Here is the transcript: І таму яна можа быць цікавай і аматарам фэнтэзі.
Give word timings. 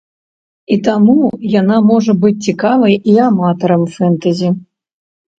І 0.75 0.75
таму 0.85 1.15
яна 1.61 1.75
можа 1.89 2.15
быць 2.23 2.43
цікавай 2.47 2.95
і 3.11 3.15
аматарам 3.25 3.83
фэнтэзі. 3.99 4.49